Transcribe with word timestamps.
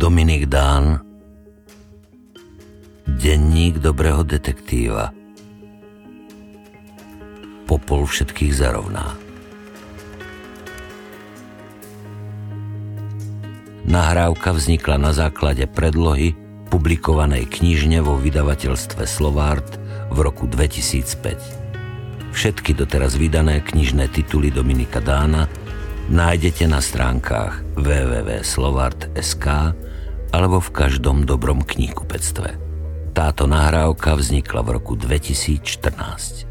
Dominik 0.00 0.48
Dán 0.48 1.04
Denník 3.04 3.84
dobrého 3.84 4.24
detektíva 4.24 5.12
Popol 7.68 8.08
všetkých 8.08 8.48
zarovná 8.48 9.12
Nahrávka 13.84 14.56
vznikla 14.56 14.96
na 14.96 15.12
základe 15.12 15.68
predlohy 15.68 16.32
publikovanej 16.72 17.44
knižne 17.52 18.00
vo 18.00 18.16
vydavateľstve 18.16 19.04
Slovart 19.04 19.76
v 20.08 20.16
roku 20.16 20.48
2005. 20.48 22.32
Všetky 22.32 22.72
doteraz 22.72 23.20
vydané 23.20 23.60
knižné 23.60 24.08
tituly 24.16 24.48
Dominika 24.48 25.04
Dána 25.04 25.44
nájdete 26.08 26.64
na 26.72 26.80
stránkach 26.80 27.60
www.slovart.sk 27.76 29.46
alebo 30.30 30.62
v 30.62 30.70
každom 30.70 31.26
dobrom 31.26 31.62
knihkupectve. 31.62 32.56
Táto 33.10 33.50
nahrávka 33.50 34.14
vznikla 34.14 34.62
v 34.62 34.68
roku 34.78 34.94
2014. 34.94 36.46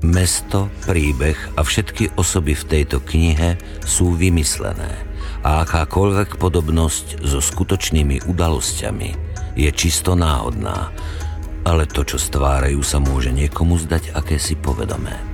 Mesto, 0.00 0.72
príbeh 0.88 1.36
a 1.54 1.60
všetky 1.60 2.16
osoby 2.16 2.56
v 2.56 2.64
tejto 2.64 3.04
knihe 3.04 3.60
sú 3.84 4.16
vymyslené 4.16 4.96
a 5.44 5.60
akákoľvek 5.64 6.40
podobnosť 6.40 7.20
so 7.20 7.40
skutočnými 7.40 8.24
udalosťami 8.24 9.10
je 9.60 9.70
čisto 9.76 10.16
náhodná, 10.16 10.88
ale 11.68 11.84
to, 11.84 12.00
čo 12.04 12.16
stvárajú, 12.16 12.80
sa 12.80 12.96
môže 12.96 13.28
niekomu 13.28 13.76
zdať 13.76 14.16
akési 14.16 14.56
povedomé. 14.56 15.29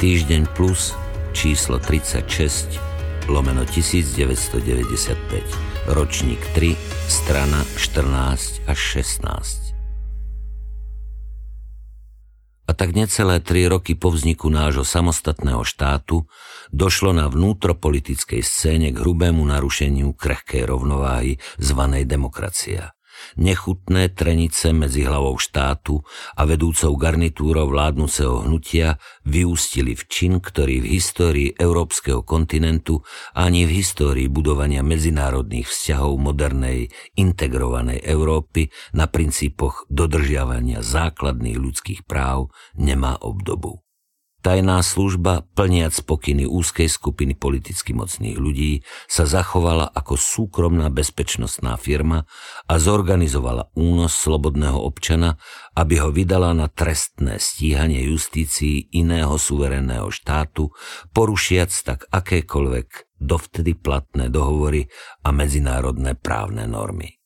Týždeň 0.00 0.56
plus 0.56 0.96
číslo 1.36 1.76
36 1.76 2.24
lomeno 3.28 3.68
1995 3.68 5.12
ročník 5.92 6.40
3, 6.56 6.72
strana 7.04 7.60
14 7.76 8.64
až 8.64 8.78
16. 8.80 9.76
A 12.64 12.72
tak 12.72 12.96
necelé 12.96 13.44
tri 13.44 13.68
roky 13.68 13.92
po 13.92 14.08
vzniku 14.08 14.48
nášho 14.48 14.88
samostatného 14.88 15.60
štátu 15.68 16.24
došlo 16.72 17.12
na 17.12 17.28
vnútropolitickej 17.28 18.40
scéne 18.40 18.96
k 18.96 19.04
hrubému 19.04 19.44
narušeniu 19.44 20.16
krehkej 20.16 20.64
rovnováhy 20.64 21.36
zvanej 21.60 22.08
demokracia 22.08 22.96
nechutné 23.36 24.14
trenice 24.14 24.72
medzi 24.72 25.04
hlavou 25.04 25.36
štátu 25.36 26.00
a 26.38 26.42
vedúcou 26.46 26.94
garnitúrou 26.96 27.68
vládnuceho 27.68 28.46
hnutia 28.46 28.96
vyústili 29.26 29.98
v 29.98 30.02
čin, 30.06 30.32
ktorý 30.38 30.82
v 30.84 30.90
histórii 30.96 31.48
európskeho 31.52 32.22
kontinentu 32.22 33.02
ani 33.36 33.66
v 33.66 33.80
histórii 33.82 34.28
budovania 34.30 34.80
medzinárodných 34.80 35.68
vzťahov 35.68 36.16
modernej 36.16 36.88
integrovanej 37.18 38.00
Európy 38.06 38.72
na 38.96 39.10
princípoch 39.10 39.84
dodržiavania 39.90 40.80
základných 40.80 41.58
ľudských 41.58 42.00
práv 42.08 42.48
nemá 42.78 43.18
obdobu. 43.20 43.82
Tajná 44.40 44.80
služba, 44.80 45.44
plniac 45.52 45.92
pokyny 46.00 46.48
úzkej 46.48 46.88
skupiny 46.88 47.36
politicky 47.36 47.92
mocných 47.92 48.40
ľudí, 48.40 48.80
sa 49.04 49.28
zachovala 49.28 49.92
ako 49.92 50.16
súkromná 50.16 50.88
bezpečnostná 50.88 51.76
firma 51.76 52.24
a 52.64 52.80
zorganizovala 52.80 53.68
únos 53.76 54.16
slobodného 54.16 54.80
občana, 54.80 55.36
aby 55.76 56.00
ho 56.00 56.08
vydala 56.08 56.56
na 56.56 56.72
trestné 56.72 57.36
stíhanie 57.36 58.00
justícií 58.08 58.88
iného 58.96 59.36
suverénneho 59.36 60.08
štátu, 60.08 60.72
porušiac 61.12 61.68
tak 61.84 62.08
akékoľvek 62.08 63.20
dovtedy 63.20 63.76
platné 63.76 64.32
dohovory 64.32 64.88
a 65.20 65.36
medzinárodné 65.36 66.16
právne 66.16 66.64
normy. 66.64 67.19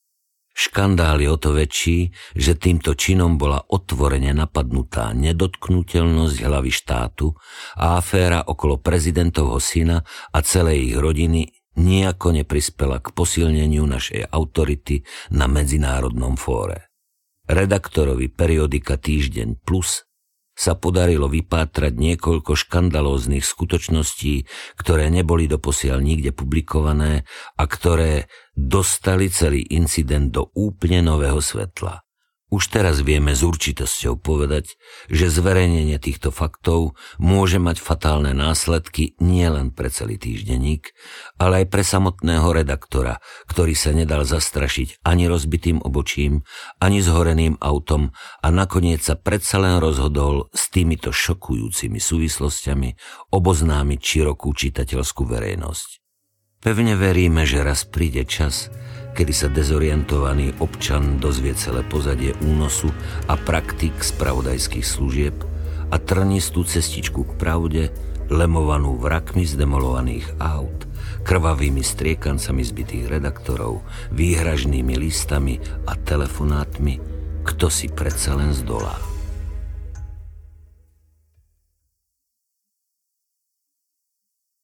Škandál 0.54 1.18
je 1.18 1.28
o 1.28 1.34
to 1.34 1.50
väčší, 1.50 2.14
že 2.38 2.54
týmto 2.54 2.94
činom 2.94 3.34
bola 3.34 3.58
otvorene 3.58 4.30
napadnutá 4.30 5.10
nedotknutelnosť 5.10 6.38
hlavy 6.46 6.70
štátu 6.70 7.34
a 7.74 7.98
aféra 7.98 8.46
okolo 8.46 8.78
prezidentovho 8.78 9.58
syna 9.58 10.06
a 10.30 10.38
celej 10.46 10.94
ich 10.94 10.96
rodiny 10.96 11.50
nijako 11.74 12.38
neprispela 12.38 13.02
k 13.02 13.10
posilneniu 13.10 13.82
našej 13.82 14.30
autority 14.30 15.02
na 15.34 15.50
medzinárodnom 15.50 16.38
fóre. 16.38 16.94
Redaktorovi 17.50 18.30
periodika 18.30 18.94
Týždeň 18.94 19.58
Plus 19.66 20.06
sa 20.54 20.78
podarilo 20.78 21.26
vypátrať 21.26 21.92
niekoľko 21.98 22.54
škandalóznych 22.54 23.42
skutočností, 23.42 24.46
ktoré 24.78 25.10
neboli 25.10 25.50
doposiaľ 25.50 25.98
nikde 25.98 26.30
publikované 26.30 27.26
a 27.58 27.64
ktoré 27.66 28.30
dostali 28.54 29.28
celý 29.34 29.66
incident 29.74 30.30
do 30.30 30.54
úplne 30.54 31.02
nového 31.02 31.42
svetla. 31.42 32.03
Už 32.54 32.70
teraz 32.70 33.02
vieme 33.02 33.34
s 33.34 33.42
určitosťou 33.42 34.14
povedať, 34.22 34.78
že 35.10 35.26
zverejnenie 35.26 35.98
týchto 35.98 36.30
faktov 36.30 36.94
môže 37.18 37.58
mať 37.58 37.82
fatálne 37.82 38.30
následky 38.30 39.18
nielen 39.18 39.74
pre 39.74 39.90
celý 39.90 40.22
týždenník, 40.22 40.94
ale 41.34 41.66
aj 41.66 41.74
pre 41.74 41.82
samotného 41.82 42.54
redaktora, 42.54 43.18
ktorý 43.50 43.74
sa 43.74 43.90
nedal 43.90 44.22
zastrašiť 44.22 45.02
ani 45.02 45.26
rozbitým 45.26 45.82
obočím, 45.82 46.46
ani 46.78 47.02
zhoreným 47.02 47.58
autom 47.58 48.14
a 48.38 48.46
nakoniec 48.54 49.02
sa 49.02 49.18
predsa 49.18 49.58
len 49.58 49.82
rozhodol 49.82 50.46
s 50.54 50.70
týmito 50.70 51.10
šokujúcimi 51.10 51.98
súvislostiami 51.98 52.94
oboznámiť 53.34 53.98
širokú 53.98 54.54
čitateľskú 54.54 55.26
verejnosť. 55.26 55.88
Pevne 56.62 56.94
veríme, 56.94 57.42
že 57.50 57.66
raz 57.66 57.82
príde 57.82 58.22
čas, 58.22 58.70
kedy 59.14 59.32
sa 59.32 59.48
dezorientovaný 59.48 60.58
občan 60.58 61.22
dozvie 61.22 61.54
celé 61.54 61.86
pozadie 61.86 62.34
únosu 62.42 62.90
a 63.30 63.38
praktik 63.38 63.94
spravodajských 64.02 64.82
služieb 64.82 65.34
a 65.94 65.96
trnistú 66.02 66.66
cestičku 66.66 67.22
k 67.22 67.32
pravde, 67.38 67.82
lemovanú 68.26 68.98
vrakmi 68.98 69.46
zdemolovaných 69.46 70.42
aut, 70.42 70.90
krvavými 71.22 71.86
striekancami 71.86 72.66
zbytých 72.66 73.06
redaktorov, 73.06 73.86
výhražnými 74.10 74.98
listami 74.98 75.62
a 75.86 75.94
telefonátmi, 75.94 76.98
kto 77.46 77.70
si 77.70 77.86
predsa 77.86 78.34
len 78.34 78.50
zdolá. 78.50 79.13